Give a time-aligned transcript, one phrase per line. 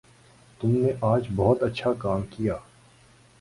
[0.61, 2.55] تم نے آج بہت اچھا کام کیا